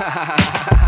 [0.00, 0.36] ha ha ha
[0.70, 0.79] ha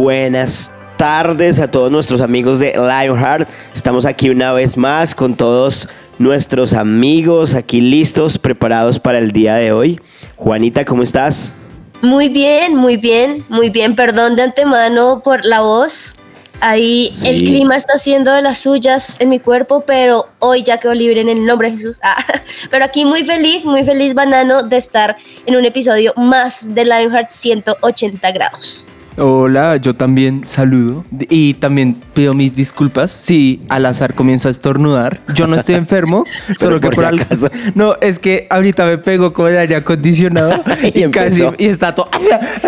[0.00, 3.46] buenas tardes a todos nuestros amigos de Lionheart.
[3.74, 9.56] Estamos aquí una vez más con todos nuestros amigos aquí listos, preparados para el día
[9.56, 10.00] de hoy.
[10.36, 11.52] Juanita, ¿cómo estás?
[12.00, 13.94] Muy bien, muy bien, muy bien.
[13.94, 16.16] Perdón de antemano por la voz.
[16.62, 17.28] Ahí Sí.
[17.28, 21.20] el clima está haciendo de las suyas en mi cuerpo, pero hoy ya quedó libre
[21.20, 22.00] en el nombre de Jesús.
[22.02, 22.24] Ah,
[22.70, 27.30] pero aquí muy feliz, muy feliz, Banano, de estar en un episodio más de Lionheart
[27.32, 28.86] 180 grados.
[29.22, 35.20] Hola, yo también saludo y también pido mis disculpas si al azar comienzo a estornudar.
[35.34, 36.24] Yo no estoy enfermo,
[36.58, 37.22] solo que por por, si algo.
[37.24, 37.50] acaso.
[37.74, 40.62] No, es que ahorita me pego con el aire acondicionado
[40.94, 42.08] Y y, casi y está todo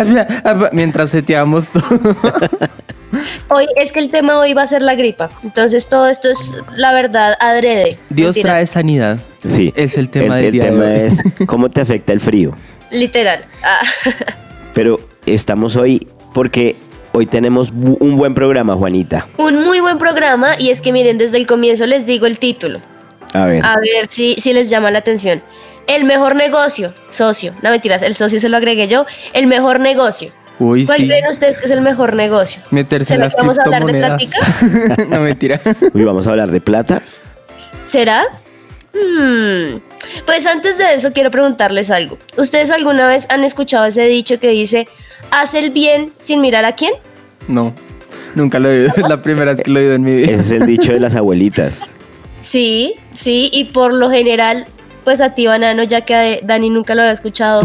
[0.72, 1.84] mientras seteamos todo.
[3.48, 5.30] Hoy es que el tema hoy va a ser la gripa.
[5.42, 7.98] Entonces todo esto es la verdad adrede.
[8.10, 8.50] Dios Mentira.
[8.50, 9.18] trae sanidad.
[9.46, 9.72] Sí.
[9.74, 11.00] Es el tema el, del el día de tema hoy.
[11.00, 12.52] es cómo te afecta el frío.
[12.90, 13.40] Literal.
[13.64, 13.80] Ah.
[14.74, 16.76] Pero estamos hoy porque
[17.12, 19.28] hoy tenemos un buen programa, Juanita.
[19.38, 22.80] Un muy buen programa y es que miren, desde el comienzo les digo el título.
[23.34, 23.64] A ver.
[23.64, 25.42] A ver si, si les llama la atención.
[25.86, 27.54] El mejor negocio, socio.
[27.62, 29.06] No mentiras, el socio se lo agregué yo.
[29.32, 30.30] El mejor negocio.
[30.58, 31.06] Uy, ¿Cuál sí.
[31.06, 32.62] creen ustedes que es el mejor negocio?
[32.70, 35.08] Meterse en ¿Será las que vamos a hablar de criptomonedas.
[35.08, 35.60] no mentira.
[35.92, 37.02] Hoy vamos a hablar de plata.
[37.82, 38.22] ¿Será?
[38.92, 39.78] Hmm.
[40.26, 42.18] Pues antes de eso quiero preguntarles algo.
[42.36, 44.88] ¿Ustedes alguna vez han escuchado ese dicho que dice,
[45.30, 46.92] haz el bien sin mirar a quién?
[47.48, 47.72] No.
[48.34, 50.32] Nunca lo he oído, es la primera vez que lo he oído en mi vida.
[50.32, 51.80] Ese es el dicho de las abuelitas.
[52.40, 54.66] Sí, sí, y por lo general,
[55.04, 57.62] pues a ti, Banano, ya que Dani nunca lo había escuchado,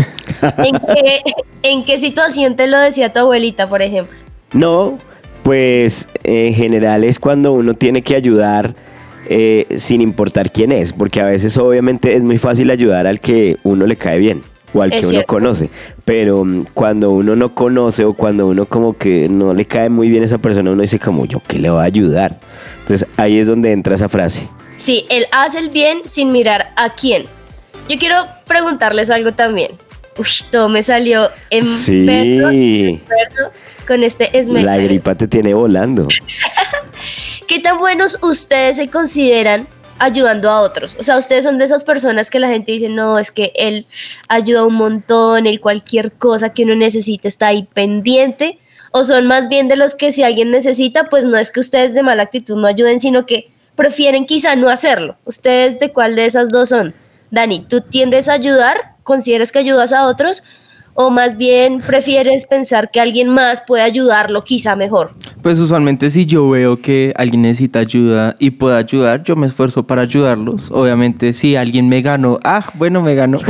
[0.57, 1.21] ¿en qué,
[1.63, 4.15] ¿en qué situación te lo decía tu abuelita, por ejemplo?
[4.53, 4.99] No,
[5.43, 8.75] pues en general es cuando uno tiene que ayudar
[9.29, 13.57] eh, sin importar quién es, porque a veces obviamente es muy fácil ayudar al que
[13.63, 14.41] uno le cae bien
[14.73, 15.27] o al Es que uno cierto.
[15.27, 15.69] conoce,
[16.05, 20.09] pero mm, cuando uno no conoce o cuando uno como que no le cae muy
[20.09, 22.38] bien a esa persona, uno dice como yo qué le voy a ayudar.
[22.81, 24.47] Entonces ahí es donde entra esa frase.
[24.77, 27.23] Sí, él hace el bien sin mirar a quién.
[27.89, 28.15] Yo quiero
[28.45, 29.71] preguntarles algo también.
[30.17, 32.05] Uy, todo me salió en Sí.
[32.07, 33.51] en verso
[33.88, 34.63] con este esme.
[34.63, 36.07] La gripa te tiene volando.
[37.47, 39.69] ¿Qué tan buenos ustedes se consideran
[39.99, 40.97] ayudando a otros?
[40.99, 43.87] O sea, ustedes son de esas personas que la gente dice, no, es que él
[44.27, 48.59] ayuda un montón, él cualquier cosa que uno necesite está ahí pendiente.
[48.91, 51.93] O son más bien de los que si alguien necesita, pues no es que ustedes
[51.93, 55.15] de mala actitud no ayuden, sino que prefieren quizá no hacerlo.
[55.23, 56.95] ¿Ustedes de cuál de esas dos son?
[57.31, 58.95] Dani, ¿tú tiendes a ayudar?
[59.03, 60.43] ¿Consideras que ayudas a otros?
[60.99, 65.13] ¿O más bien prefieres pensar que alguien más puede ayudarlo quizá mejor?
[65.43, 69.85] Pues usualmente si yo veo que alguien necesita ayuda y puedo ayudar, yo me esfuerzo
[69.85, 70.71] para ayudarlos.
[70.71, 73.39] Obviamente si alguien me ganó, ah, bueno, me ganó.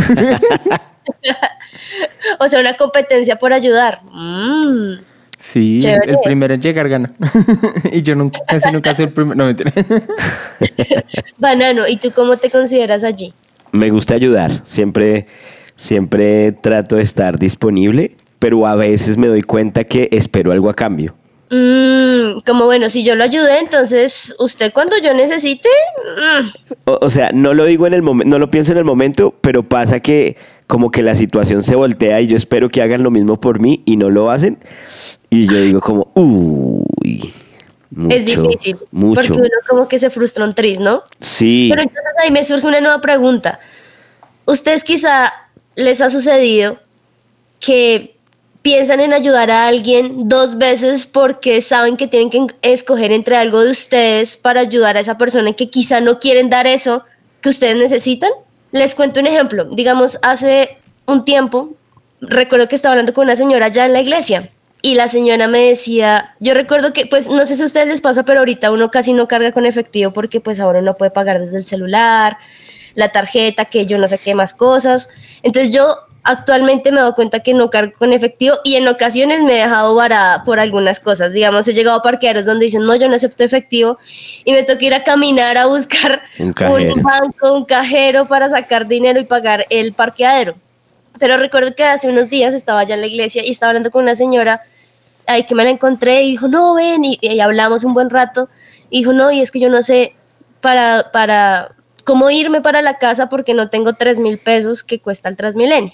[2.40, 4.02] O sea, una competencia por ayudar.
[4.12, 5.00] Mm.
[5.38, 6.12] Sí, Chévere.
[6.12, 7.14] el primero en llegar gana.
[7.94, 9.36] y yo nunca, casi nunca soy el primero.
[9.36, 9.72] No, mentira.
[11.38, 13.34] Banano, ¿y tú cómo te consideras allí?
[13.72, 15.28] Me gusta ayudar, siempre,
[15.78, 20.74] siempre trato de estar disponible, pero a veces me doy cuenta que espero algo a
[20.74, 21.16] cambio.
[21.50, 25.70] Mm, como bueno, si yo lo ayudé, entonces usted cuando yo necesite,
[26.42, 26.48] mm,
[26.84, 29.34] O, o sea, no lo digo en el momento, no lo pienso en el momento,
[29.40, 30.36] pero pasa que
[30.68, 33.82] como que la situación se voltea y yo espero que hagan lo mismo por mí
[33.86, 34.58] y no lo hacen.
[35.30, 37.34] Y yo digo como, uy,
[37.92, 38.78] mucho, es difícil.
[38.92, 39.22] mucho.
[39.22, 41.04] Porque uno como que se frustra un tris, ¿no?
[41.22, 43.60] Sí, Pero entonces ahí me surge una nueva pregunta.
[44.46, 45.32] ¿Ustedes quizá
[45.78, 46.80] les ha sucedido
[47.62, 48.18] que
[48.62, 53.64] piensan en ayudar a alguien dos veces porque saben que tienen que escoger entre algo
[53.64, 57.06] de ustedes para ayudar a esa persona que quizá no quieren dar eso
[57.40, 58.32] que ustedes necesitan?
[58.72, 59.66] Les cuento un ejemplo.
[59.66, 61.76] Digamos, hace un tiempo,
[62.20, 64.50] recuerdo que estaba hablando con una señora allá en la iglesia
[64.82, 68.02] y la señora me decía, yo recuerdo que, pues no sé si a ustedes les
[68.02, 71.40] pasa, pero ahorita uno casi no carga con efectivo porque pues ahora uno puede pagar
[71.40, 72.38] desde el celular,
[72.98, 75.12] la tarjeta, que yo no sé qué más cosas.
[75.44, 79.54] Entonces yo actualmente me doy cuenta que no cargo con efectivo y en ocasiones me
[79.54, 81.32] he dejado varada por algunas cosas.
[81.32, 84.00] Digamos, he llegado a parqueaderos donde dicen, no, yo no acepto efectivo
[84.44, 89.20] y me toca ir a caminar a buscar Un banco, un cajero para sacar dinero
[89.20, 90.56] y pagar el parqueadero.
[91.20, 94.02] Pero recuerdo que hace unos días estaba allá en la iglesia y estaba hablando con
[94.02, 94.62] una señora
[95.28, 98.50] ahí que me la encontré y dijo, no, ven, y, y hablamos un buen rato.
[98.90, 100.16] Y dijo, no, y es que yo no sé
[100.62, 101.77] para, para
[102.08, 105.92] cómo irme para la casa porque no tengo 3 mil pesos que cuesta el Transmilenio.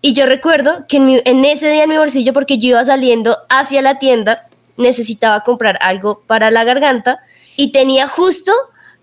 [0.00, 3.36] Y yo recuerdo que en, en, ese día en mi bolsillo, porque yo iba saliendo
[3.48, 7.18] hacia la tienda, necesitaba comprar algo para la garganta
[7.56, 8.52] y tenía justo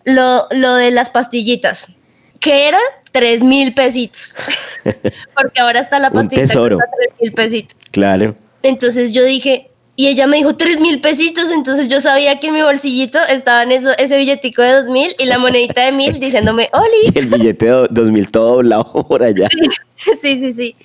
[0.05, 1.97] lo, lo de las pastillitas,
[2.39, 4.37] que eran 3 mil pesitos.
[5.35, 6.77] porque ahora está la pastillita Un tesoro.
[6.77, 7.89] que 3 mil pesitos.
[7.91, 8.37] Claro.
[8.63, 12.55] Entonces yo dije, y ella me dijo 3 mil pesitos, entonces yo sabía que en
[12.55, 16.69] mi bolsillito estaban eso, ese billetico de 2 mil y la monedita de mil diciéndome,
[16.73, 17.11] Oli.
[17.15, 19.47] Y el billete de 2000 todo doblado por allá.
[19.49, 20.51] Sí, sí, sí.
[20.51, 20.75] sí.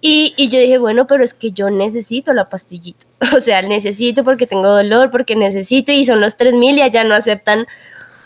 [0.00, 3.06] Y, y, yo dije, bueno, pero es que yo necesito la pastillita.
[3.34, 7.02] O sea, necesito porque tengo dolor, porque necesito y son los 3 mil y allá
[7.04, 7.66] no aceptan,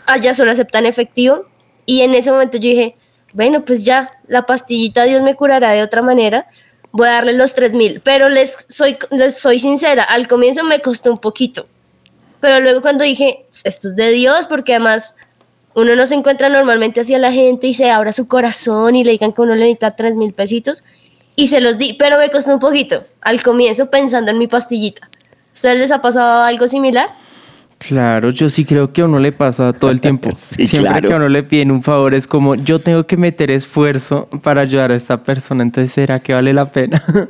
[0.05, 1.45] allá solo aceptan efectivo.
[1.85, 2.97] Y en ese momento yo dije,
[3.33, 6.47] bueno, pues ya, la pastillita Dios me curará de otra manera
[6.91, 10.81] voy a darle los 3 mil, pero les soy, les soy sincera, al comienzo me
[10.81, 11.67] costó un poquito,
[12.39, 15.17] pero luego cuando dije, esto es de Dios, porque además
[15.75, 19.11] uno no se encuentra normalmente hacia la gente y se abra su corazón y le
[19.11, 20.83] digan que uno le necesita 3 mil pesitos,
[21.35, 25.09] y se los di, pero me costó un poquito, al comienzo pensando en mi pastillita.
[25.53, 27.09] ¿Ustedes les ha pasado algo similar?
[27.79, 30.29] Claro, yo sí creo que a uno le pasa todo el tiempo.
[30.35, 31.07] sí, Siempre claro.
[31.07, 34.61] que a uno le piden un favor es como, yo tengo que meter esfuerzo para
[34.61, 37.01] ayudar a esta persona, entonces ¿será que vale la pena?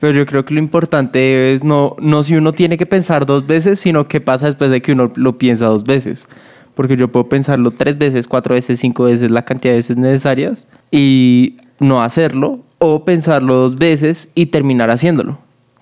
[0.00, 3.46] Pero yo creo que lo importante es no, no si uno tiene que pensar dos
[3.46, 6.28] veces, sino qué pasa después de que uno lo piensa dos veces.
[6.74, 10.68] Porque yo puedo pensarlo tres veces, cuatro veces, cinco veces, la cantidad de veces necesarias
[10.92, 15.38] y no hacerlo, o pensarlo dos veces y terminar haciéndolo.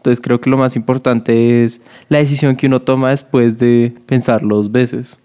[0.07, 4.55] Entonces creo que lo más importante es la decisión que uno toma después de pensarlo
[4.55, 5.19] dos veces.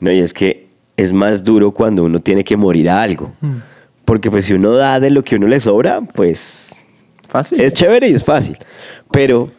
[0.00, 0.66] No, y es que
[0.96, 3.30] es más duro cuando uno tiene que morir a algo.
[3.40, 3.58] Mm.
[4.04, 6.76] Porque pues si uno da de lo que uno le sobra, pues
[7.28, 7.60] Fácil.
[7.60, 8.58] es chévere y es fácil.
[9.12, 9.52] Pero,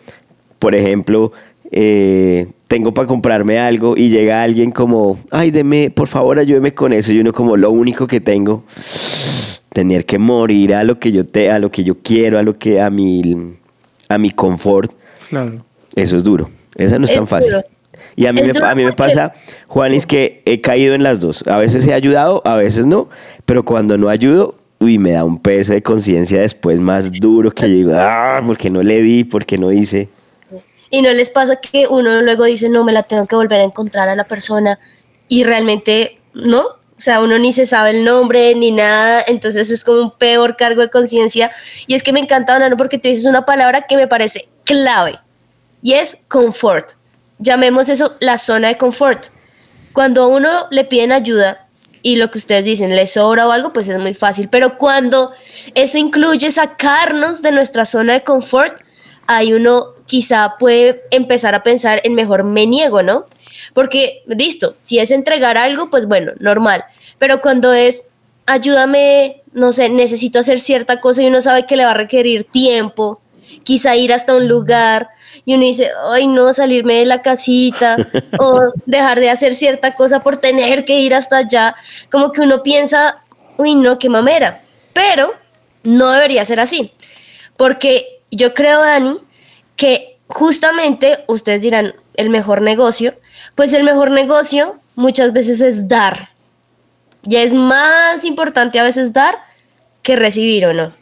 [0.60, 1.32] por ejemplo,
[1.72, 6.92] eh, tengo para comprarme algo y llega alguien como, ay, deme, por favor, ayúdeme con
[6.92, 7.14] eso.
[7.14, 8.66] Y uno como lo único que tengo,
[9.70, 12.58] tener que morir a lo que yo te, a lo que yo quiero, a lo
[12.58, 13.56] que a mi,
[14.10, 14.92] a mi confort.
[15.30, 15.64] Claro.
[15.96, 16.50] Eso es duro.
[16.76, 17.52] Esa no es, Es tan fácil.
[17.54, 17.66] duro.
[18.16, 19.34] Y a mí, me, a mí me pasa,
[19.68, 21.44] Juan, es que he caído en las dos.
[21.48, 23.10] A veces he ayudado, a veces no.
[23.46, 27.64] Pero cuando no ayudo, uy, me da un peso de conciencia después más duro que
[27.64, 30.10] yo digo, ah, porque no le di, porque no hice.
[30.90, 33.64] Y no les pasa que uno luego dice, no, me la tengo que volver a
[33.64, 34.78] encontrar a la persona
[35.28, 36.64] y realmente no.
[37.04, 40.56] O sea, uno ni se sabe el nombre ni nada, entonces es como un peor
[40.56, 41.52] cargo de conciencia.
[41.86, 45.20] Y es que me encanta, Banano, porque tú dices una palabra que me parece clave
[45.82, 46.94] y es confort.
[47.40, 49.26] Llamemos eso la zona de confort.
[49.92, 51.68] Cuando a uno le piden ayuda
[52.04, 54.48] y lo que ustedes dicen le sobra o algo, pues es muy fácil.
[54.48, 55.34] Pero cuando
[55.76, 58.80] eso incluye sacarnos de nuestra zona de confort,
[59.28, 63.26] ahí uno quizá puede empezar a pensar en mejor me niego, ¿no?
[63.74, 66.84] Porque, listo, si es entregar algo, pues bueno, normal.
[67.20, 68.10] Pero cuando es
[68.46, 72.46] ayúdame, no sé, necesito hacer cierta cosa y uno sabe que le va a requerir
[72.46, 73.22] tiempo,
[73.64, 75.10] quizá ir hasta un lugar
[75.46, 77.98] y uno dice, ay no, salirme de la casita
[78.40, 81.76] o dejar de hacer cierta cosa por tener que ir hasta allá,
[82.12, 83.24] como que uno piensa,
[83.58, 84.64] uy no, qué mamera,
[84.94, 85.34] pero
[85.84, 86.92] no debería ser así,
[87.58, 89.20] porque yo creo, Dani,
[89.76, 93.14] que justamente ustedes dirán, el mejor negocio,
[93.56, 96.30] pues el mejor negocio muchas veces es dar.
[97.24, 99.36] Ya es más importante a veces dar
[100.02, 100.94] que recibir o no.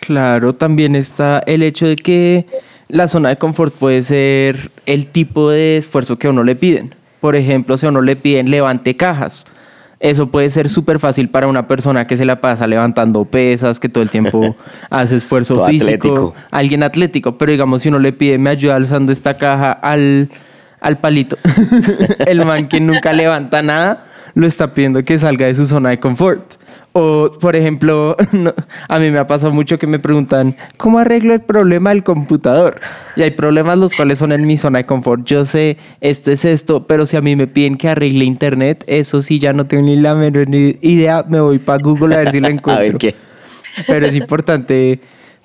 [0.00, 2.46] Claro, también está el hecho de que
[2.88, 6.94] la zona de confort puede ser el tipo de esfuerzo que a uno le piden.
[7.20, 9.46] Por ejemplo, si a uno le piden levante cajas,
[10.04, 13.88] eso puede ser súper fácil para una persona que se la pasa levantando pesas, que
[13.88, 14.54] todo el tiempo
[14.90, 16.34] hace esfuerzo Todo físico, atlético.
[16.50, 17.38] alguien atlético.
[17.38, 20.28] Pero digamos, si uno le pide, me ayuda alzando esta caja al,
[20.82, 21.38] al palito,
[22.26, 26.00] el man que nunca levanta nada, lo está pidiendo que salga de su zona de
[26.00, 26.56] confort.
[26.96, 28.54] O, por ejemplo, no,
[28.88, 32.80] a mí me ha pasado mucho que me preguntan, ¿cómo arreglo el problema del computador?
[33.16, 35.26] Y hay problemas los cuales son en mi zona de confort.
[35.26, 39.22] Yo sé, esto es esto, pero si a mí me piden que arregle internet, eso
[39.22, 41.24] sí, ya no tengo ni la menor idea.
[41.28, 42.74] Me voy para Google a ver si lo encuentro.
[42.74, 43.16] A ver qué.
[43.88, 45.00] Pero es importante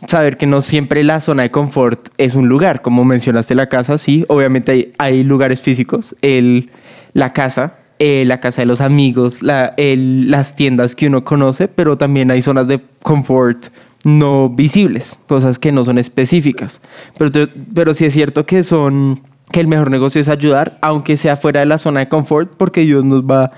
[0.07, 2.83] saber que no siempre la zona de confort es un lugar.
[2.83, 6.15] Como mencionaste la casa, sí, obviamente hay, hay lugares físicos.
[6.21, 6.69] El,
[7.13, 11.67] la casa, eh, la casa de los amigos, la, el- las tiendas que uno conoce,
[11.67, 13.67] pero también hay zonas de confort
[14.05, 16.81] no visibles, cosas que no son específicas.
[17.17, 21.17] Pero, te- pero sí es cierto que son que el mejor negocio es ayudar, aunque
[21.17, 23.51] sea fuera de la zona de confort, porque Dios nos va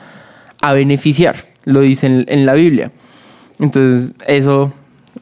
[0.61, 2.91] a beneficiar, lo dice en, en la Biblia.
[3.59, 4.73] Entonces, eso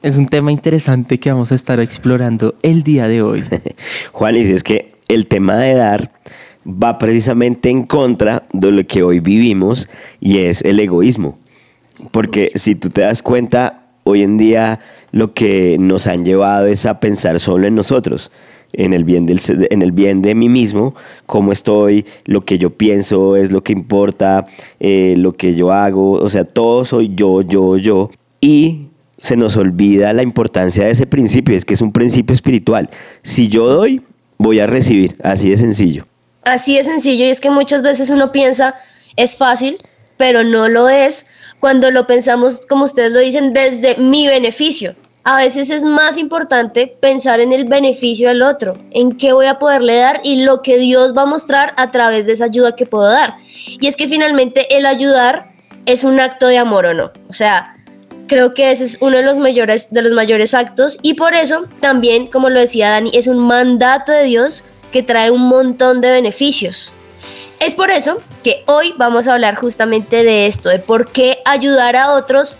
[0.03, 3.43] es un tema interesante que vamos a estar explorando el día de hoy.
[4.13, 6.11] Juan, y si es que el tema de dar
[6.65, 9.87] va precisamente en contra de lo que hoy vivimos
[10.19, 11.37] y es el egoísmo.
[12.11, 14.79] Porque si tú te das cuenta, hoy en día
[15.11, 18.31] lo que nos han llevado es a pensar solo en nosotros,
[18.73, 19.39] en el bien, del,
[19.69, 23.73] en el bien de mí mismo, cómo estoy, lo que yo pienso es lo que
[23.73, 24.47] importa,
[24.79, 28.11] eh, lo que yo hago, o sea, todo soy yo, yo, yo.
[28.41, 28.87] Y
[29.17, 32.89] se nos olvida la importancia de ese principio, es que es un principio espiritual.
[33.23, 34.01] Si yo doy,
[34.37, 36.05] voy a recibir, así de sencillo.
[36.43, 38.75] Así de sencillo, y es que muchas veces uno piensa,
[39.15, 39.77] es fácil,
[40.17, 41.27] pero no lo es
[41.59, 44.95] cuando lo pensamos, como ustedes lo dicen, desde mi beneficio.
[45.23, 49.59] A veces es más importante pensar en el beneficio del otro, en qué voy a
[49.59, 52.85] poderle dar y lo que Dios va a mostrar a través de esa ayuda que
[52.85, 53.35] puedo dar.
[53.79, 55.51] Y es que finalmente el ayudar
[55.85, 57.11] es un acto de amor o no.
[57.29, 57.75] O sea,
[58.27, 61.67] creo que ese es uno de los mayores, de los mayores actos y por eso
[61.81, 66.11] también, como lo decía Dani, es un mandato de Dios que trae un montón de
[66.11, 66.93] beneficios.
[67.59, 71.95] Es por eso que hoy vamos a hablar justamente de esto, de por qué ayudar
[71.95, 72.57] a otros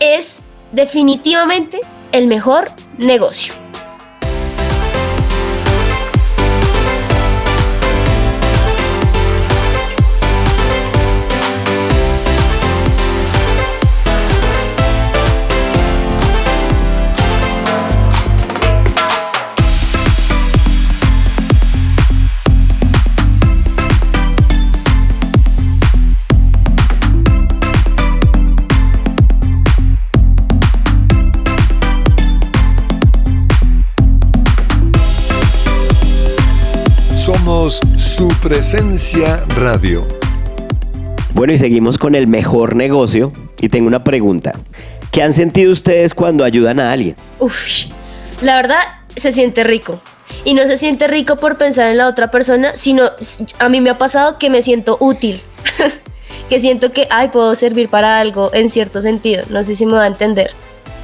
[0.00, 0.40] es
[0.72, 1.80] definitivamente
[2.12, 3.54] el mejor negocio.
[38.20, 40.06] Su presencia radio.
[41.32, 43.32] Bueno, y seguimos con el mejor negocio.
[43.58, 44.52] Y tengo una pregunta.
[45.10, 47.16] ¿Qué han sentido ustedes cuando ayudan a alguien?
[47.38, 47.56] Uf,
[48.42, 48.80] la verdad
[49.16, 50.02] se siente rico.
[50.44, 53.04] Y no se siente rico por pensar en la otra persona, sino
[53.58, 55.40] a mí me ha pasado que me siento útil.
[56.50, 59.44] que siento que, ay, puedo servir para algo en cierto sentido.
[59.48, 60.50] No sé si me va a entender.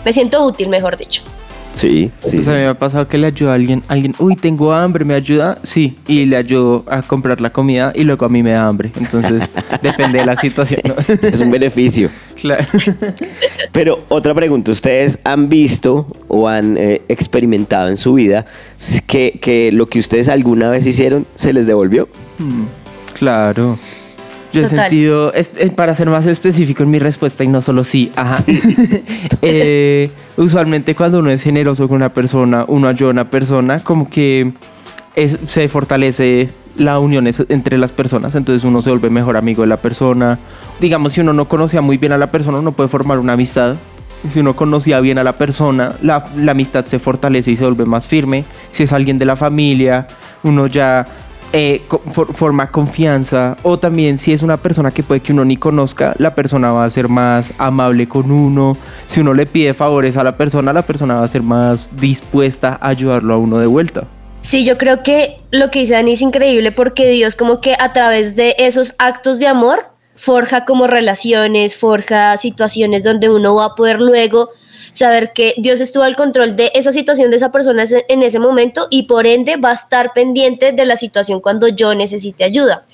[0.04, 1.22] Me siento útil, mejor dicho.
[1.76, 2.38] Sí, sí.
[2.38, 5.14] O sea, me ha pasado que le ayuda a alguien, alguien, uy, tengo hambre, ¿me
[5.14, 5.58] ayuda?
[5.62, 8.90] Sí, y le ayudo a comprar la comida y luego a mí me da hambre.
[8.96, 9.48] Entonces,
[9.82, 10.80] depende de la situación.
[11.22, 12.10] Es un beneficio.
[12.36, 12.66] Claro.
[13.72, 18.44] Pero otra pregunta, ¿ustedes han visto o han eh, experimentado en su vida
[19.06, 22.08] que, que, lo que ustedes alguna vez hicieron se les devolvió?
[22.38, 22.64] Hmm,
[23.14, 23.78] claro.
[24.60, 25.32] Yo he sentido,
[25.74, 28.42] para ser más específico en mi respuesta y no solo sí, ajá.
[29.42, 34.08] Eh, usualmente cuando uno es generoso con una persona, uno ayuda a una persona, como
[34.08, 34.52] que
[35.46, 39.76] se fortalece la unión entre las personas, entonces uno se vuelve mejor amigo de la
[39.76, 40.38] persona.
[40.80, 43.76] Digamos, si uno no conocía muy bien a la persona, uno puede formar una amistad.
[44.30, 47.84] Si uno conocía bien a la persona, la, la amistad se fortalece y se vuelve
[47.84, 48.44] más firme.
[48.72, 50.08] Si es alguien de la familia,
[50.42, 51.06] uno ya
[51.52, 56.14] eh, forma confianza o también si es una persona que puede que uno ni conozca,
[56.18, 58.76] la persona va a ser más amable con uno.
[59.06, 62.78] Si uno le pide favores a la persona, la persona va a ser más dispuesta
[62.80, 64.04] a ayudarlo a uno de vuelta.
[64.42, 67.92] Sí, yo creo que lo que dice Dani es increíble porque Dios como que a
[67.92, 73.74] través de esos actos de amor forja como relaciones, forja situaciones donde uno va a
[73.74, 74.50] poder luego
[74.96, 78.88] saber que Dios estuvo al control de esa situación de esa persona en ese momento
[78.90, 82.86] y por ende va a estar pendiente de la situación cuando yo necesite ayuda.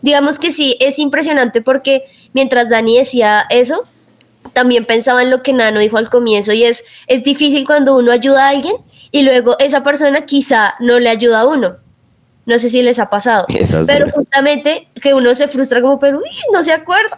[0.00, 3.86] Digamos que sí, es impresionante porque mientras Dani decía eso,
[4.54, 8.12] también pensaba en lo que Nano dijo al comienzo y es, es difícil cuando uno
[8.12, 8.76] ayuda a alguien
[9.10, 11.76] y luego esa persona quizá no le ayuda a uno.
[12.44, 13.46] No sé si les ha pasado.
[13.86, 16.20] pero justamente que uno se frustra como, pero
[16.52, 17.16] no se acuerda.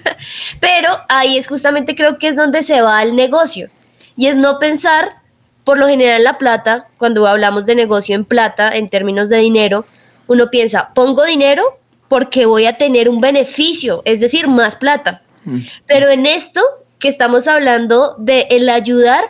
[0.60, 3.68] pero ahí es justamente creo que es donde se va el negocio.
[4.16, 5.16] Y es no pensar,
[5.64, 9.84] por lo general la plata, cuando hablamos de negocio en plata, en términos de dinero,
[10.26, 11.78] uno piensa, pongo dinero
[12.08, 15.22] porque voy a tener un beneficio, es decir, más plata.
[15.44, 15.60] Mm.
[15.86, 16.62] Pero en esto
[16.98, 19.24] que estamos hablando de el ayudar,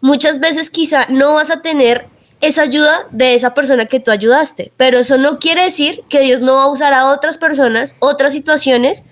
[0.00, 2.06] muchas veces quizá no vas a tener
[2.46, 4.72] esa ayuda de esa persona que tú ayudaste.
[4.76, 8.32] Pero eso no quiere decir que Dios no va a usar a otras personas, otras
[8.32, 9.06] situaciones,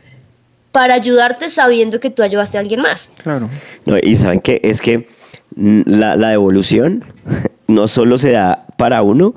[0.72, 3.12] para ayudarte sabiendo que tú ayudaste a alguien más.
[3.22, 3.50] Claro.
[3.84, 5.06] No, y saben que es que
[5.54, 7.04] la, la devolución
[7.68, 9.34] no solo se da para uno,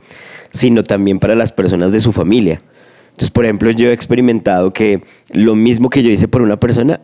[0.52, 2.62] sino también para las personas de su familia.
[3.12, 7.02] Entonces, por ejemplo, yo he experimentado que lo mismo que yo hice por una persona,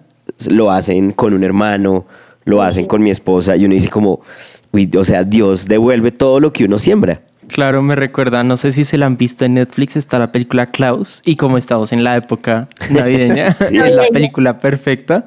[0.49, 2.05] lo hacen con un hermano,
[2.43, 4.21] lo hacen con mi esposa, y uno dice como,
[4.73, 7.21] o sea, Dios devuelve todo lo que uno siembra.
[7.47, 10.67] Claro, me recuerda, no sé si se la han visto en Netflix, está la película
[10.67, 15.25] Klaus y como estamos en la época navideña, es la película perfecta.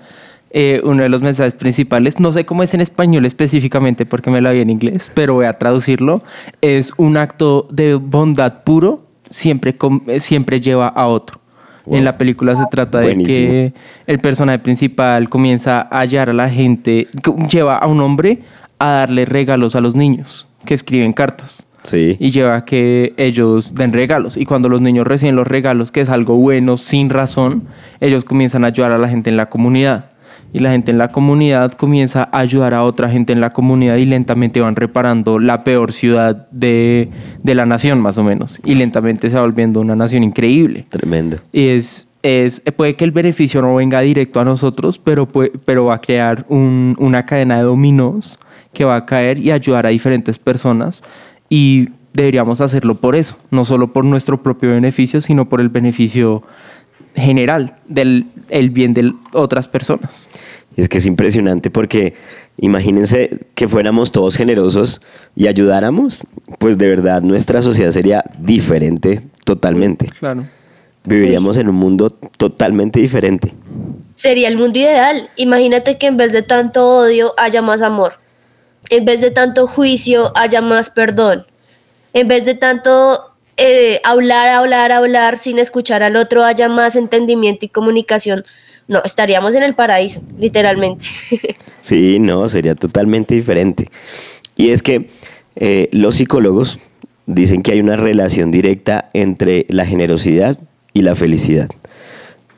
[0.51, 4.41] eh, uno de los mensajes principales, no sé cómo es en español específicamente porque me
[4.41, 6.23] la vi en inglés, pero voy a traducirlo,
[6.63, 9.75] es un acto de bondad puro, siempre,
[10.07, 11.44] eh, siempre lleva a otro.
[11.87, 11.99] Wow.
[11.99, 13.75] En la película se trata de que
[14.07, 17.09] el personaje principal comienza a hallar a la gente,
[17.51, 18.41] lleva a un hombre
[18.79, 22.17] a darle regalos a los niños que escriben cartas Sí.
[22.19, 24.39] y lleva a que ellos den regalos.
[24.39, 27.65] Y cuando los niños reciben los regalos, que es algo bueno, sin razón,
[28.01, 30.07] ellos comienzan a ayudar a la gente en la comunidad.
[30.55, 33.97] Y la gente en la comunidad comienza a ayudar a otra gente en la comunidad
[33.97, 37.11] y lentamente van reparando la peor ciudad de,
[37.43, 38.61] de la nación, más o menos.
[38.65, 40.87] Y lentamente se va volviendo una nación increíble.
[40.89, 41.39] Tremendo.
[41.53, 45.87] Y es, es, puede que el beneficio no venga directo a nosotros, pero, puede- pero
[45.87, 48.39] va a crear un- una cadena de dominos
[48.73, 51.03] que va a caer y ayudar a diferentes personas.
[51.49, 56.45] Y deberíamos hacerlo por eso, no solo por nuestro propio beneficio, sino por el beneficio
[57.15, 60.29] general del el bien de otras personas.
[60.77, 62.15] Es que es impresionante porque
[62.57, 65.01] imagínense que fuéramos todos generosos
[65.37, 66.21] y ayudáramos,
[66.59, 70.07] pues de verdad nuestra sociedad sería diferente totalmente.
[70.19, 70.49] Claro.
[71.05, 73.53] Viviríamos en un mundo totalmente diferente.
[74.15, 75.29] Sería el mundo ideal.
[75.37, 78.15] Imagínate que en vez de tanto odio haya más amor.
[78.91, 81.47] En vez de tanto juicio haya más perdón.
[82.15, 87.67] En vez de tanto eh, hablar, hablar, hablar sin escuchar al otro haya más entendimiento
[87.67, 88.45] y comunicación.
[88.89, 91.07] No, estaríamos en el paraíso, literalmente.
[91.81, 93.91] Sí, no, sería totalmente diferente.
[94.57, 95.11] Y es que
[95.55, 96.79] eh, los psicólogos
[97.27, 100.59] dicen que hay una relación directa entre la generosidad
[100.95, 101.69] y la felicidad.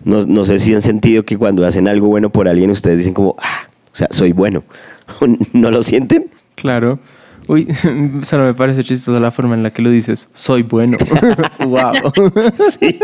[0.05, 3.15] No, no sé si han sentido que cuando hacen algo bueno por alguien, ustedes dicen
[3.15, 4.63] como, ah, o sea, soy bueno.
[5.53, 6.31] ¿No lo sienten?
[6.55, 7.01] Claro.
[7.49, 7.69] Uy,
[8.23, 10.29] solo me parece chistosa la forma en la que lo dices.
[10.35, 10.97] Soy bueno.
[11.67, 11.93] wow.
[12.79, 12.99] Sí.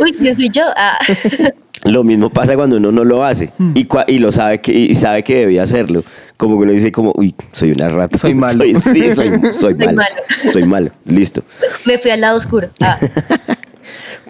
[0.00, 0.62] Uy, yo soy yo.
[0.76, 0.98] Ah.
[1.84, 4.94] Lo mismo pasa cuando uno no lo hace y, cua- y lo sabe que y
[4.94, 6.04] sabe que debía hacerlo.
[6.36, 8.18] Como que uno dice como, uy, soy una rata.
[8.18, 8.64] Soy malo.
[8.78, 9.92] sí, soy, soy Soy malo.
[9.94, 10.52] malo.
[10.52, 10.90] Soy malo.
[11.06, 11.42] Listo.
[11.86, 12.68] Me fui al lado oscuro.
[12.80, 12.98] Ah.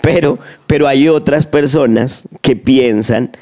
[0.00, 3.32] Pero, pero hay otras personas que piensan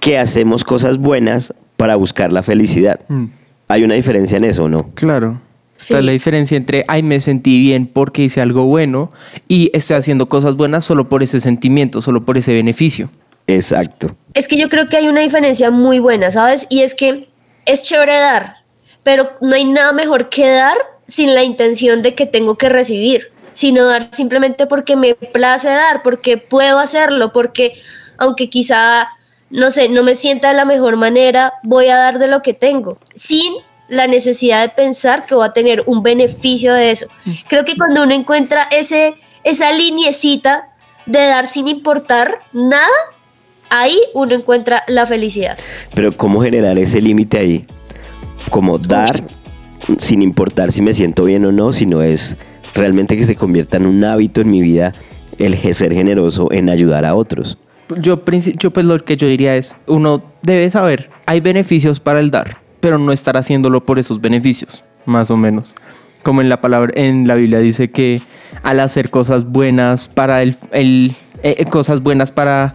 [0.00, 3.00] que hacemos cosas buenas para buscar la felicidad.
[3.08, 3.26] Mm.
[3.68, 4.90] ¿Hay una diferencia en eso no?
[4.94, 5.40] Claro.
[5.76, 5.92] Sí.
[5.92, 9.10] Esta es la diferencia entre, ay, me sentí bien porque hice algo bueno
[9.46, 13.10] y estoy haciendo cosas buenas solo por ese sentimiento, solo por ese beneficio.
[13.46, 14.16] Exacto.
[14.34, 16.66] Es que yo creo que hay una diferencia muy buena, ¿sabes?
[16.70, 17.28] Y es que
[17.66, 18.56] es chévere dar,
[19.02, 20.76] pero no hay nada mejor que dar
[21.08, 26.02] sin la intención de que tengo que recibir, sino dar simplemente porque me place dar,
[26.02, 27.74] porque puedo hacerlo, porque
[28.18, 29.08] aunque quizá,
[29.50, 32.54] no sé, no me sienta de la mejor manera, voy a dar de lo que
[32.54, 33.52] tengo, sin
[33.88, 37.06] la necesidad de pensar que voy a tener un beneficio de eso.
[37.48, 40.68] Creo que cuando uno encuentra ese, esa liniecita
[41.06, 42.88] de dar sin importar nada,
[43.70, 45.56] ahí uno encuentra la felicidad.
[45.94, 47.66] Pero ¿cómo generar ese límite ahí?
[48.50, 49.22] Como dar
[49.98, 52.36] sin importar si me siento bien o no, sino es
[52.74, 54.92] realmente que se convierta en un hábito en mi vida
[55.38, 57.58] el ser generoso en ayudar a otros.
[58.00, 58.22] Yo,
[58.58, 62.58] yo pues lo que yo diría es, uno debe saber, hay beneficios para el dar,
[62.80, 65.74] pero no estar haciéndolo por esos beneficios, más o menos.
[66.22, 68.20] Como en la palabra, en la Biblia dice que
[68.64, 72.74] al hacer cosas buenas para el, el- eh, cosas buenas para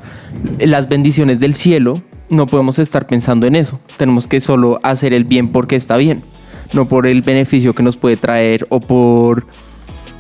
[0.60, 1.96] las bendiciones del cielo,
[2.30, 3.82] no podemos estar pensando en eso.
[3.98, 6.22] Tenemos que solo hacer el bien porque está bien,
[6.72, 9.46] no por el beneficio que nos puede traer o por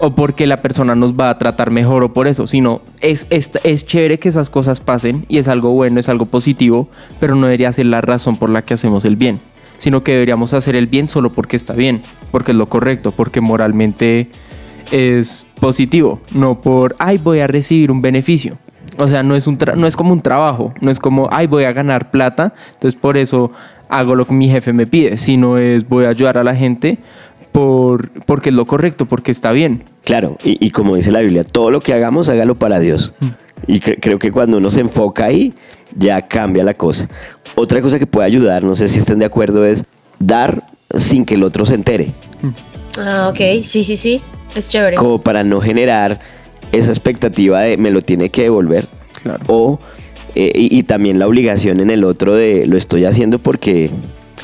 [0.03, 3.51] o porque la persona nos va a tratar mejor o por eso, sino es, es,
[3.63, 7.45] es chévere que esas cosas pasen y es algo bueno, es algo positivo, pero no
[7.45, 9.37] debería ser la razón por la que hacemos el bien,
[9.77, 13.41] sino que deberíamos hacer el bien solo porque está bien, porque es lo correcto, porque
[13.41, 14.29] moralmente
[14.91, 18.57] es positivo, no por, ay, voy a recibir un beneficio.
[18.97, 21.65] O sea, no es, un no es como un trabajo, no es como, ay, voy
[21.65, 23.51] a ganar plata, entonces por eso
[23.87, 26.97] hago lo que mi jefe me pide, sino es voy a ayudar a la gente
[27.51, 29.83] por, porque es lo correcto, porque está bien.
[30.03, 33.13] Claro, y, y como dice la Biblia, todo lo que hagamos, hágalo para Dios.
[33.67, 35.53] Y cre- creo que cuando uno se enfoca ahí,
[35.95, 37.07] ya cambia la cosa.
[37.55, 39.83] Otra cosa que puede ayudar, no sé si estén de acuerdo, es
[40.19, 40.63] dar
[40.95, 42.13] sin que el otro se entere.
[42.97, 44.21] Ah, ok, sí, sí, sí,
[44.55, 44.95] es chévere.
[44.97, 46.19] Como para no generar
[46.71, 48.87] esa expectativa de me lo tiene que devolver.
[49.23, 49.43] Claro.
[49.47, 49.79] O,
[50.35, 53.89] eh, y, y también la obligación en el otro de lo estoy haciendo porque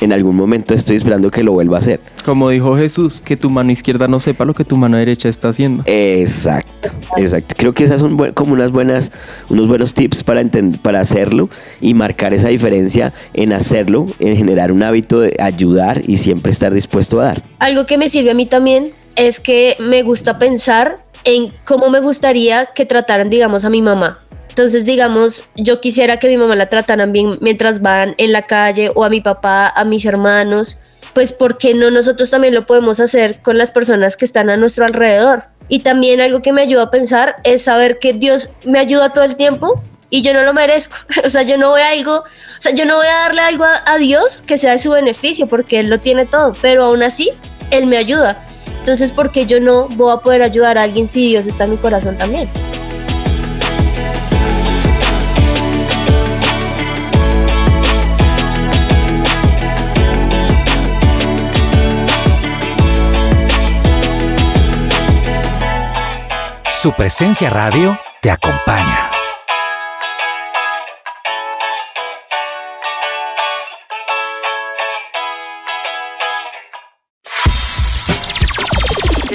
[0.00, 2.00] en algún momento estoy esperando que lo vuelva a hacer.
[2.24, 5.48] Como dijo Jesús, que tu mano izquierda no sepa lo que tu mano derecha está
[5.48, 5.82] haciendo.
[5.86, 7.54] Exacto, exacto.
[7.56, 9.12] Creo que esas son buen- como unas buenas,
[9.48, 11.48] unos buenos tips para, enten- para hacerlo
[11.80, 16.72] y marcar esa diferencia en hacerlo, en generar un hábito de ayudar y siempre estar
[16.72, 17.42] dispuesto a dar.
[17.58, 22.00] Algo que me sirve a mí también es que me gusta pensar en cómo me
[22.00, 24.20] gustaría que trataran, digamos, a mi mamá.
[24.58, 28.90] Entonces, digamos, yo quisiera que mi mamá la trataran bien mientras van en la calle
[28.92, 30.80] o a mi papá, a mis hermanos,
[31.14, 34.56] pues ¿por qué no nosotros también lo podemos hacer con las personas que están a
[34.56, 35.44] nuestro alrededor?
[35.68, 39.22] Y también algo que me ayuda a pensar es saber que Dios me ayuda todo
[39.22, 40.96] el tiempo y yo no lo merezco.
[41.24, 43.62] O sea, yo no voy a algo, o sea, yo no voy a darle algo
[43.62, 47.04] a, a Dios que sea de su beneficio porque Él lo tiene todo, pero aún
[47.04, 47.30] así,
[47.70, 48.44] Él me ayuda.
[48.78, 51.70] Entonces, ¿por qué yo no voy a poder ayudar a alguien si Dios está en
[51.70, 52.50] mi corazón también?
[66.80, 69.10] Su presencia radio te acompaña.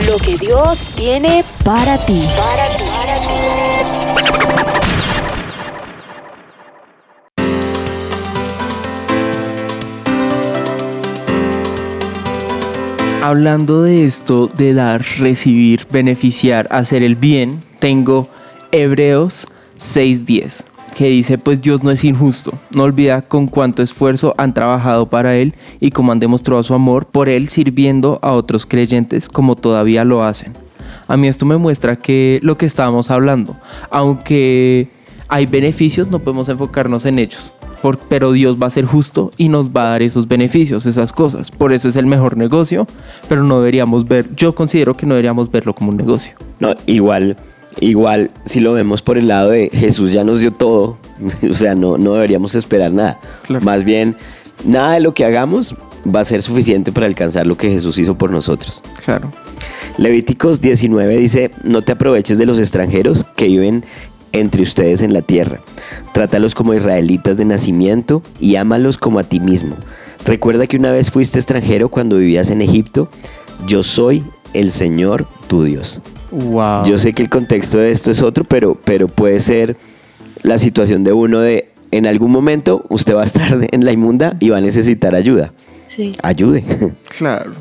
[0.08, 2.26] Lo que Dios tiene para ti.
[13.26, 18.28] Hablando de esto, de dar, recibir, beneficiar, hacer el bien, tengo
[18.74, 24.54] Hebreos 6:10, que dice, pues Dios no es injusto, no olvida con cuánto esfuerzo han
[24.54, 29.30] trabajado para Él y cómo han demostrado su amor por Él sirviendo a otros creyentes
[29.30, 30.58] como todavía lo hacen.
[31.08, 33.56] A mí esto me muestra que lo que estábamos hablando,
[33.90, 34.90] aunque
[35.30, 37.54] hay beneficios, no podemos enfocarnos en ellos.
[37.84, 41.14] Por- pero Dios va a ser justo y nos va a dar esos beneficios, esas
[41.14, 41.52] cosas.
[41.52, 42.88] Por eso es el mejor negocio,
[43.30, 46.34] pero no deberíamos ver, yo considero que no deberíamos verlo como un negocio.
[46.60, 47.36] No, igual,
[47.82, 50.98] igual, si lo vemos por el lado de Jesús ya nos dio todo,
[51.50, 53.20] o sea, no, no deberíamos esperar nada.
[53.46, 53.64] Claro.
[53.66, 54.16] Más bien,
[54.66, 58.18] nada de lo que hagamos va a ser suficiente para alcanzar lo que Jesús hizo
[58.18, 58.82] por nosotros.
[59.06, 59.30] Claro.
[59.98, 63.86] Levíticos 19 dice, no te aproveches de los extranjeros que viven
[64.34, 65.62] entre ustedes en la tierra.
[66.14, 69.76] Trátalos como israelitas de nacimiento y ámalos como a ti mismo.
[70.26, 73.10] Recuerda que una vez fuiste extranjero cuando vivías en Egipto.
[73.68, 76.02] Yo soy el Señor tu Dios.
[76.32, 76.86] Wow.
[76.86, 79.78] Yo sé que el contexto de esto es otro, pero, pero puede ser
[80.42, 84.36] la situación de uno de en algún momento usted va a estar en la inmunda
[84.40, 85.54] y va a necesitar ayuda.
[85.88, 86.16] Sí.
[86.22, 86.64] Ayude.
[87.18, 87.52] Claro.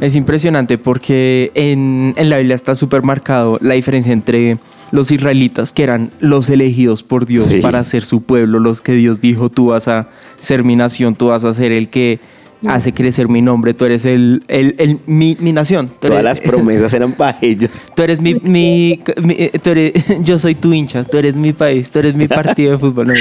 [0.00, 4.58] Es impresionante porque en, en la Biblia está súper marcado la diferencia entre
[4.92, 7.60] los israelitas, que eran los elegidos por Dios Sí.
[7.60, 11.26] para ser su pueblo, los que Dios dijo, tú vas a ser mi nación, tú
[11.28, 12.20] vas a ser el que
[12.66, 15.88] hace crecer mi nombre, tú eres el, el- el- mi, mi nación.
[15.88, 17.90] Tú Todas eres- las promesas eran para ellos.
[17.94, 19.92] Tú eres mi, mi- mi- tú eres-
[20.22, 23.08] yo soy tu hincha, tú eres mi país, tú eres mi partido de fútbol.
[23.08, 23.14] No.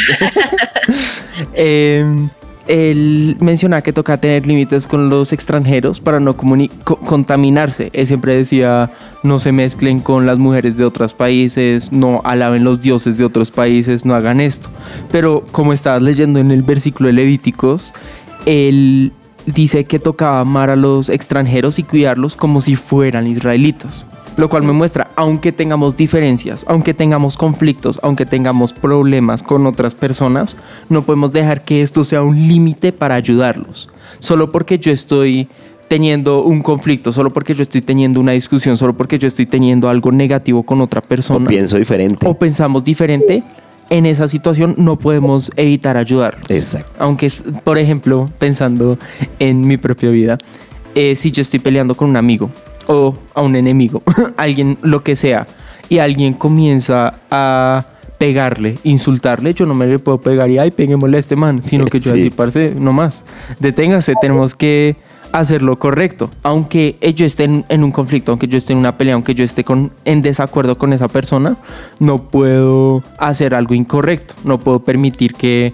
[1.56, 2.06] Eh,
[2.68, 7.90] él menciona que toca tener límites con los extranjeros para no contaminarse.
[7.94, 12.82] Él siempre decía, no se mezclen con las mujeres de otros países, no alaben los
[12.82, 14.70] dioses de otros países, no hagan esto.
[15.12, 17.94] Pero como estabas leyendo en el versículo de Levíticos,
[18.46, 19.12] él
[19.46, 24.06] dice que tocaba amar a los extranjeros y cuidarlos como si fueran israelitas.
[24.36, 29.94] Lo cual me muestra, aunque tengamos diferencias, aunque tengamos conflictos, aunque tengamos problemas con otras
[29.94, 30.58] personas,
[30.90, 33.90] no podemos dejar que esto sea un límite para ayudarlos.
[34.20, 35.48] Solo porque yo estoy
[35.88, 39.90] teniendo un conflicto, solo porque yo estoy teniendo una discusión, solo porque yo estoy teniendo
[39.90, 42.28] algo negativo con otra O persona pienso diferente.
[42.28, 43.44] o pensamos diferente,
[43.92, 46.42] en esa situación no podemos evitar ayudarlo.
[46.50, 46.90] Exacto.
[46.98, 47.32] Aunque,
[47.64, 48.98] por ejemplo, pensando
[49.38, 50.38] en mi propia vida,
[50.96, 52.50] eh, si yo estoy peleando con un amigo
[52.88, 54.02] o a un enemigo,
[54.38, 55.48] alguien, lo que sea,
[55.90, 57.86] y alguien comienza a
[58.18, 61.86] pegarle, insultarle, yo no me le puedo pegar y ay, peguémosle a este man, sino
[61.86, 62.22] que yo Sí.
[62.22, 63.26] así, parce, no más.
[63.60, 64.96] Deténgase, tenemos que
[65.34, 66.30] hacer lo correcto.
[66.44, 69.44] Aunque yo esté en, en un conflicto, aunque yo esté en una pelea, aunque yo
[69.44, 71.58] esté con, en desacuerdo con esa persona,
[72.00, 74.36] no puedo hacer algo incorrecto.
[74.46, 75.74] No puedo permitir que,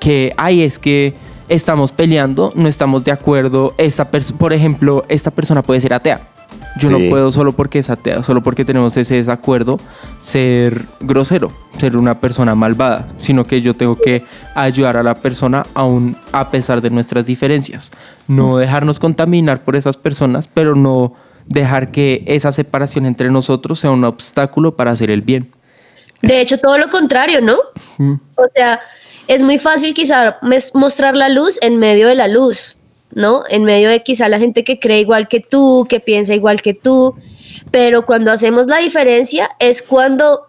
[0.00, 1.14] que ay, es que
[1.48, 3.74] estamos peleando, no estamos de acuerdo.
[3.78, 6.33] Esta por ejemplo, esta persona puede ser atea.
[6.80, 6.94] Yo Sí.
[6.94, 9.78] no puedo solo porque es atea, solo porque tenemos ese desacuerdo,
[10.20, 15.64] ser grosero, ser una persona malvada, sino que yo tengo que ayudar a la persona
[15.74, 17.90] aún a pesar de nuestras diferencias.
[18.26, 21.14] No dejarnos contaminar por esas personas, pero no
[21.46, 25.52] dejar que esa separación entre nosotros sea un obstáculo para hacer el bien.
[26.22, 27.56] De hecho, todo lo contrario, ¿no?
[27.98, 28.14] Mm.
[28.36, 28.80] O sea,
[29.28, 30.38] es muy fácil quizá
[30.72, 32.78] mostrar la luz en medio de la luz,
[33.12, 33.44] ¿no?
[33.48, 36.74] En medio de quizá la gente que cree igual que tú, que piensa igual que
[36.74, 37.16] tú,
[37.70, 40.46] pero cuando hacemos la diferencia es cuando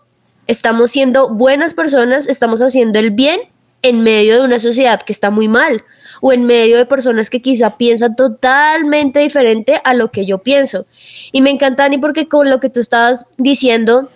[0.47, 3.41] estamos siendo buenas personas, estamos haciendo el bien
[3.81, 5.83] en medio de una sociedad que está muy mal
[6.21, 10.87] o en medio de personas que quizá piensan totalmente diferente a lo que yo pienso.
[11.31, 14.09] Y me encanta, Ani, porque con lo que tú estabas diciendo,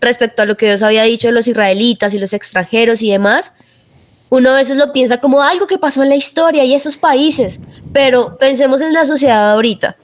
[0.00, 3.56] respecto a lo que Dios había dicho de los israelitas y los extranjeros y demás,
[4.30, 7.60] uno a veces lo piensa como algo que pasó en la historia y esos países,
[7.92, 9.96] pero pensemos en la sociedad ahorita.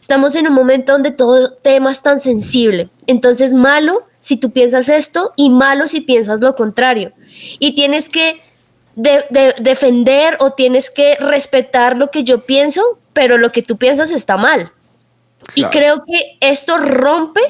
[0.00, 2.90] Estamos en un momento donde todo tema es tan sensible.
[3.06, 7.12] Entonces, malo si tú piensas esto y malo si piensas lo contrario.
[7.58, 8.40] Y tienes que
[8.94, 14.36] defender o tienes que respetar lo que yo pienso, pero lo que tú piensas está
[14.36, 14.72] mal.
[15.54, 17.40] Y creo que esto rompe,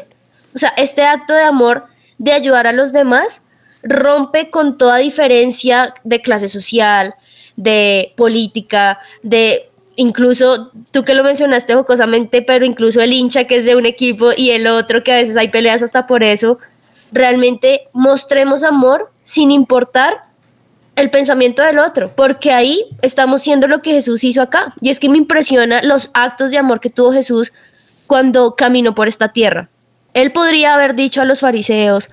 [0.54, 1.86] o sea, este acto de amor
[2.18, 3.46] de ayudar a los demás
[3.82, 7.14] rompe con toda diferencia de clase social,
[7.56, 13.64] de política, de incluso tú que lo mencionaste jocosamente, pero incluso el hincha que es
[13.64, 16.58] de un equipo y el otro que a veces hay peleas hasta por eso,
[17.12, 20.24] realmente mostremos amor sin importar
[20.96, 24.74] el pensamiento del otro, porque ahí estamos siendo lo que Jesús hizo acá.
[24.80, 27.52] Y es que me impresiona los actos de amor que tuvo Jesús
[28.06, 29.70] cuando caminó por esta tierra.
[30.12, 32.10] Él podría haber dicho a los fariseos,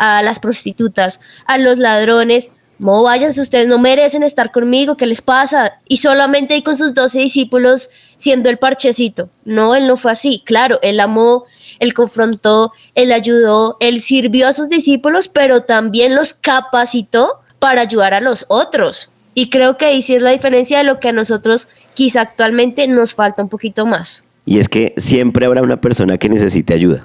[0.00, 5.20] a las prostitutas, a los ladrones, no váyanse, ustedes no merecen estar conmigo, ¿qué les
[5.20, 5.74] pasa?
[5.86, 9.28] Y solamente ahí con sus doce discípulos siendo el parchecito.
[9.44, 10.42] No, él no fue así.
[10.46, 11.44] Claro, él amó,
[11.78, 18.14] él confrontó, él ayudó, él sirvió a sus discípulos, pero también los capacitó para ayudar
[18.14, 19.12] a los otros.
[19.34, 22.88] Y creo que ahí sí es la diferencia de lo que a nosotros quizá actualmente
[22.88, 24.24] nos falta un poquito más.
[24.46, 27.04] Y es que siempre habrá una persona que necesite ayuda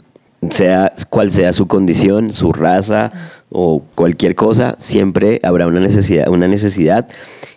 [0.52, 3.12] sea cual sea su condición, su raza
[3.50, 7.08] o cualquier cosa, siempre habrá una necesidad, una necesidad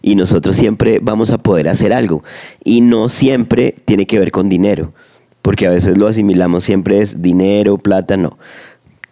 [0.03, 2.23] y nosotros siempre vamos a poder hacer algo.
[2.63, 4.93] Y no siempre tiene que ver con dinero,
[5.43, 8.39] porque a veces lo asimilamos siempre es dinero, plata, no.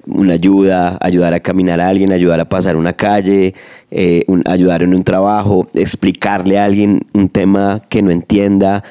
[0.06, 3.54] Una ayuda, ayudar a caminar a alguien, ayudar a pasar una calle,
[3.90, 8.84] eh, ayudar en un trabajo, explicarle a alguien un tema que no entienda,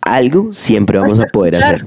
[0.00, 1.86] algo siempre vamos a poder hacer.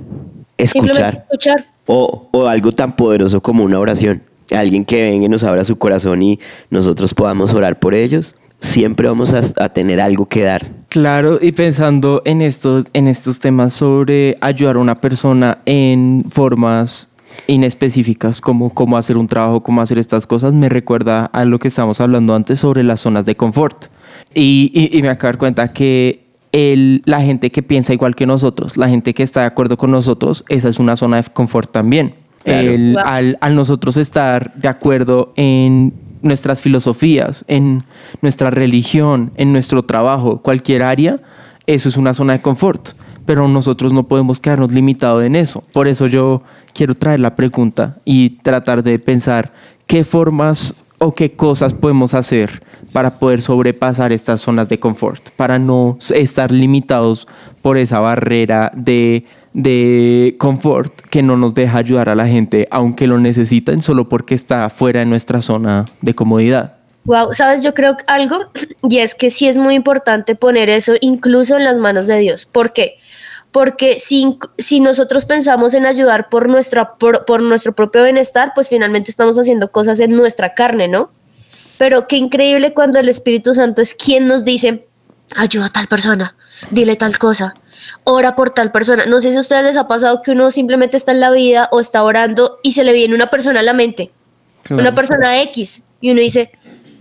[0.58, 1.20] Escuchar.
[1.20, 4.22] escuchar o, o algo tan poderoso como una oración.
[4.52, 9.08] Alguien que venga y nos abra su corazón y nosotros podamos orar por ellos siempre
[9.08, 10.66] vamos a, a, tener algo que dar.
[10.90, 17.08] Claro, y pensando en, esto, en estos temas sobre ayudar a una persona en formas
[17.46, 21.68] inespecíficas, como cómo hacer un trabajo, cómo hacer estas cosas, me recuerda a lo que
[21.68, 23.86] estábamos hablando antes sobre las zonas de confort.
[24.34, 28.26] Y, y, y me acabo de dar cuenta que la gente que piensa igual que
[28.26, 31.72] nosotros, la gente que está de acuerdo con nosotros, esa es una zona de confort
[31.72, 32.16] también.
[32.46, 37.84] al, nosotros estar de acuerdo en nuestras filosofías, en
[38.22, 41.20] nuestra religión, en nuestro trabajo, cualquier área,
[41.68, 42.90] eso es una zona de confort.
[43.26, 45.62] Pero nosotros no podemos quedarnos limitados en eso.
[45.74, 49.52] Por eso yo quiero traer la pregunta y tratar de pensar
[49.86, 55.60] qué formas o qué cosas podemos hacer para poder sobrepasar estas zonas de confort, para
[55.60, 57.28] no estar limitados
[57.62, 63.08] por esa barrera de, de confort que no nos deja ayudar a la gente, aunque
[63.08, 66.76] lo necesiten, solo porque está fuera de nuestra zona de comodidad.
[67.06, 68.38] Wow, sabes, yo creo algo,
[68.90, 72.46] y es que sí es muy importante poner eso incluso en las manos de Dios.
[72.46, 72.98] ¿Por qué?
[73.52, 79.10] Porque si, si nosotros pensamos en ayudar por, nuestra, por nuestro propio bienestar, pues finalmente
[79.10, 81.12] estamos haciendo cosas en nuestra carne, ¿no?
[81.78, 84.88] Pero qué increíble cuando el Espíritu Santo es quien nos dice,
[85.36, 86.36] ayuda a tal persona,
[86.72, 87.54] dile tal cosa,
[88.04, 89.06] ora por tal persona.
[89.06, 91.70] No sé si a ustedes les ha pasado que uno simplemente está en la vida
[91.72, 94.12] o está orando y se le viene una persona a la mente,
[94.70, 96.52] una persona X, y uno dice,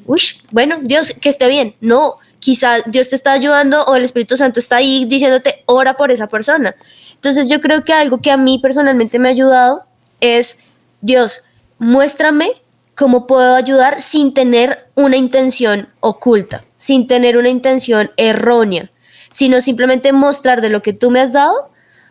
[0.07, 1.75] uy, bueno, Dios, que esté bien.
[1.81, 6.11] No, quizá Dios te está ayudando o el Espíritu Santo está ahí diciéndote, ora por
[6.11, 6.75] esa persona.
[7.15, 9.83] Entonces yo creo que algo que a mí personalmente me ha ayudado
[10.21, 10.65] es,
[11.01, 11.45] Dios,
[11.79, 12.53] muéstrame
[12.97, 18.91] cómo puedo ayudar sin tener una intención oculta, sin tener una intención errónea,
[19.31, 21.71] sino simplemente mostrar de lo que tú me has dado,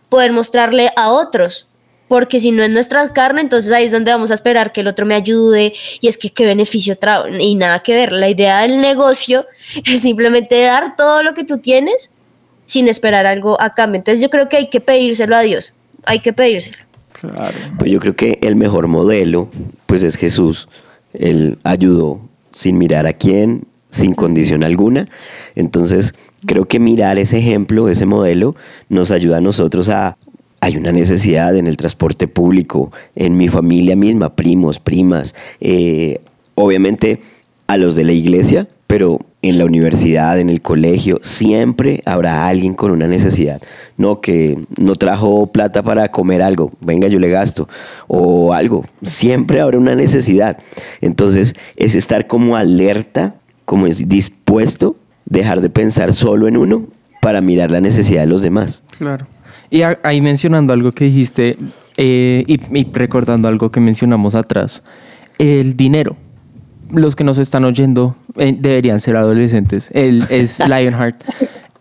[0.10, 1.68] poder mostrarle a otros.
[2.08, 4.88] Porque si no es nuestra carne, entonces ahí es donde vamos a esperar que el
[4.88, 8.12] otro me ayude y es que qué beneficio trae y nada que ver.
[8.12, 9.48] La idea del negocio
[9.86, 12.12] es simplemente dar todo lo que tú tienes
[12.66, 13.98] sin esperar algo a cambio.
[13.98, 16.78] Entonces yo creo que hay que pedírselo a Dios, hay que pedírselo.
[17.80, 19.50] Pues yo creo que el mejor modelo,
[19.86, 20.68] pues es Jesús.
[21.14, 22.20] Él ayudó
[22.52, 25.08] sin mirar a quién, sin condición alguna.
[25.56, 26.14] Entonces,
[26.46, 28.56] creo que mirar ese ejemplo, ese modelo,
[28.90, 30.18] nos ayuda a nosotros a...
[30.62, 36.22] Hay una necesidad en el transporte público, en mi familia misma, primos, primas, eh,
[36.56, 37.22] obviamente
[37.68, 42.74] a los de la iglesia, pero en la universidad, en el colegio, siempre habrá alguien
[42.74, 43.62] con una necesidad.
[43.98, 47.68] No que no trajo plata para comer algo, venga, yo le gasto,
[48.08, 48.86] o algo.
[49.04, 50.60] Siempre habrá una necesidad.
[51.02, 56.86] Entonces, es estar como alerta, como es dispuesto, dejar de pensar solo en uno
[57.20, 58.86] para mirar la necesidad de los demás.
[58.98, 59.26] Claro.
[59.70, 61.58] Y ahí mencionando algo que dijiste
[61.98, 64.86] eh, y recordando algo que mencionamos atrás,
[65.38, 66.16] el dinero.
[66.96, 69.90] Los que nos están oyendo eh, deberían ser adolescentes.
[69.94, 71.24] Él es Lionheart.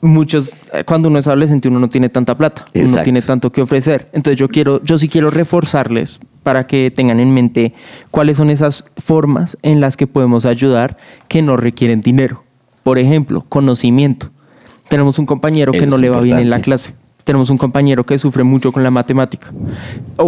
[0.01, 3.51] Muchos, eh, cuando uno es adolescente, uno no tiene tanta plata, uno no tiene tanto
[3.51, 4.11] que ofrecer.
[4.13, 7.73] Entonces yo quiero, yo sí quiero reforzarles para que tengan en mente
[8.11, 10.99] cuáles son esas formas en las que podemos ayudar
[11.29, 12.45] que no requieren dinero.
[12.83, 14.31] Por ejemplo, conocimiento.
[14.89, 16.95] Tenemos un compañero que no le va bien en la clase.
[17.25, 19.53] Tenemos un compañero que sufre mucho con la matemática.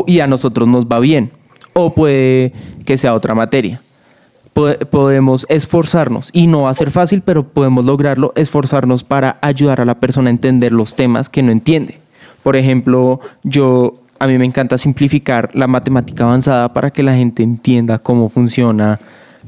[0.06, 1.30] Y a nosotros nos va bien.
[1.74, 2.54] O puede
[2.86, 3.82] que sea otra materia.
[4.56, 9.82] Po- podemos esforzarnos y no va a ser fácil, pero podemos lograrlo, esforzarnos para ayudar
[9.82, 11.98] a la persona a entender los temas que no entiende.
[12.42, 17.42] Por ejemplo, yo a mí me encanta simplificar la matemática avanzada para que la gente
[17.42, 18.98] entienda cómo funciona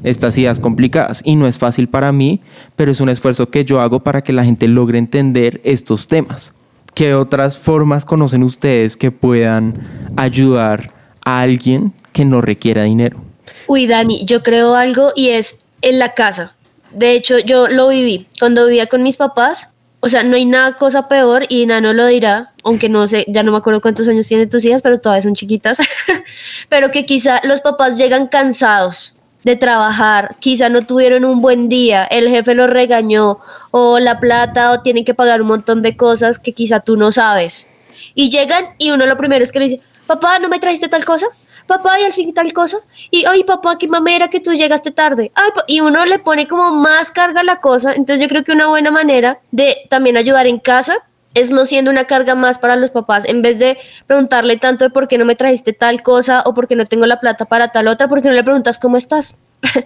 [0.03, 2.41] estas ideas complicadas y no es fácil para mí,
[2.75, 6.53] pero es un esfuerzo que yo hago para que la gente logre entender estos temas.
[6.93, 10.93] ¿Qué otras formas conocen ustedes que puedan ayudar
[11.25, 13.17] a alguien que no requiera dinero?
[13.69, 16.55] Uy, Dani, yo creo algo y es en la casa.
[16.89, 19.75] De hecho, yo lo viví cuando vivía con mis papás.
[19.99, 23.43] O sea, no hay nada cosa peor y Nano lo dirá, aunque no sé, ya
[23.43, 25.77] no me acuerdo cuántos años tienen tus hijas, pero todavía son chiquitas.
[26.69, 32.05] pero que quizá los papás llegan cansados de trabajar, quizá no tuvieron un buen día,
[32.05, 33.37] el jefe los regañó
[33.69, 37.11] o la plata o tienen que pagar un montón de cosas que quizá tú no
[37.11, 37.69] sabes.
[38.15, 41.05] Y llegan y uno lo primero es que le dice, papá, ¿no me trajiste tal
[41.05, 41.27] cosa?
[41.69, 42.77] Papá, y al fin tal cosa.
[43.11, 45.31] Y, ay, papá, qué mamera que tú llegaste tarde.
[45.35, 45.65] Ay, pa-".
[45.67, 47.93] y uno le pone como más carga a la cosa.
[47.93, 50.95] Entonces yo creo que una buena manera de también ayudar en casa
[51.35, 53.25] es no siendo una carga más para los papás.
[53.25, 53.77] En vez de
[54.07, 57.05] preguntarle tanto de por qué no me trajiste tal cosa o por qué no tengo
[57.05, 59.39] la plata para tal otra, ¿por qué no le preguntas cómo estás?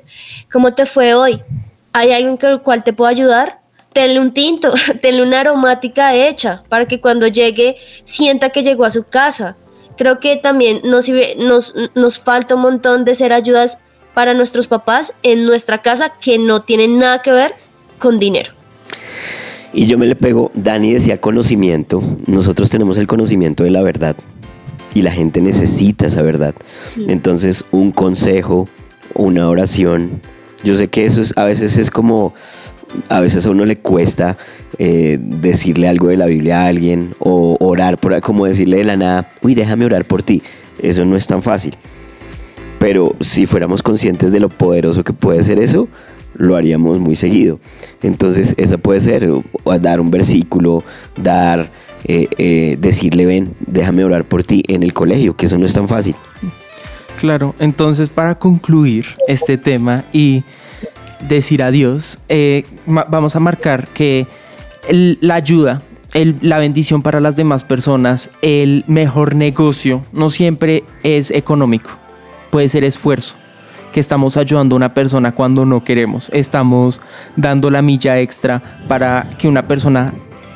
[0.53, 1.43] ¿Cómo te fue hoy?
[1.91, 3.59] ¿Hay alguien con el cual te puedo ayudar?
[3.91, 8.91] Tenle un tinto, tenle una aromática hecha para que cuando llegue sienta que llegó a
[8.91, 9.57] su casa.
[9.97, 15.13] Creo que también nos, nos, nos falta un montón de ser ayudas para nuestros papás
[15.23, 17.53] en nuestra casa que no tienen nada que ver
[17.99, 18.51] con dinero.
[19.73, 24.15] Y yo me le pego, Dani decía conocimiento, nosotros tenemos el conocimiento de la verdad
[24.93, 26.53] y la gente necesita esa verdad.
[27.07, 28.67] Entonces, un consejo,
[29.15, 30.21] una oración,
[30.63, 32.35] yo sé que eso es, a veces es como,
[33.09, 34.37] a veces a uno le cuesta
[34.77, 38.97] eh, decirle algo de la Biblia a alguien o orar, por, como decirle de la
[38.97, 40.41] nada, uy, déjame orar por ti.
[40.81, 41.75] Eso no es tan fácil.
[42.79, 45.87] Pero si fuéramos conscientes de lo poderoso que puede ser eso,
[46.35, 47.59] lo haríamos muy seguido.
[48.01, 49.43] Entonces, esa puede ser o-
[49.79, 50.83] dar un versículo,
[51.21, 51.71] dar,
[52.05, 55.73] eh, eh, decirle, ven, déjame orar por ti en el colegio, que eso no es
[55.73, 56.15] tan fácil.
[57.21, 60.43] Claro, entonces para concluir este tema y
[61.27, 64.27] decir adiós, eh, vamos a marcar que
[64.89, 65.81] la ayuda,
[66.41, 71.89] la bendición para las demás personas, el mejor negocio no siempre es económico,
[72.51, 73.35] puede ser esfuerzo
[73.93, 76.99] que estamos ayudando a una persona cuando no queremos, estamos
[77.35, 80.13] dando la milla extra para que una persona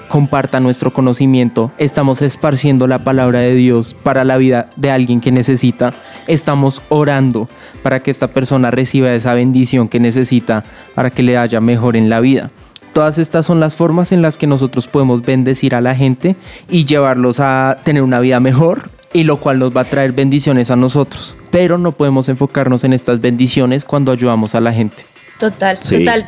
[0.08, 5.32] comparta nuestro conocimiento, estamos esparciendo la palabra de Dios para la vida de alguien que
[5.32, 5.94] necesita,
[6.28, 7.48] estamos orando
[7.84, 10.64] para que esta persona reciba esa bendición que necesita
[10.96, 12.52] para que le haya mejor en la vida.
[12.94, 16.36] Todas estas son las formas en las que nosotros podemos bendecir a la gente
[16.70, 20.72] y llevarlos a tener una vida mejor y lo cual nos va a traer bendiciones
[20.72, 21.38] a nosotros.
[21.52, 25.06] Pero no podemos enfocarnos en estas bendiciones cuando ayudamos a la gente.
[25.40, 26.00] Total, Sí.
[26.00, 26.24] total.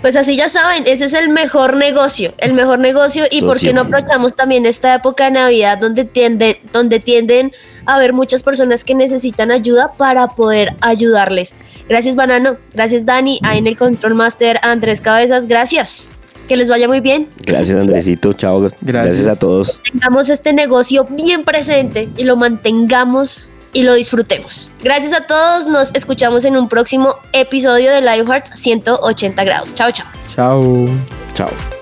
[0.00, 3.24] Pues, así ya saben, ese es el mejor negocio, el mejor negocio.
[3.30, 7.52] ¿Y por qué no aprovechamos también esta época de Navidad donde, tiende, donde tienden
[7.86, 11.54] a haber muchas personas que necesitan ayuda para poder ayudarles?
[11.88, 12.56] Gracias, Banano.
[12.74, 13.38] Gracias, Dani.
[13.44, 15.46] Ahí en el Control Master, Andrés Cabezas.
[15.46, 16.12] Gracias.
[16.48, 17.28] Que les vaya muy bien.
[17.46, 18.32] Gracias, Andresito.
[18.32, 18.68] Chao.
[18.80, 19.78] Gracias, a todos.
[19.84, 24.70] Tengamos este negocio bien presente y lo mantengamos y lo disfrutemos.
[24.82, 25.66] Gracias a todos.
[25.66, 29.74] Nos escuchamos en un próximo episodio de Lionheart 180 grados.
[29.74, 30.06] Chao, chao.
[30.34, 30.88] Chao.
[31.34, 31.81] Chao.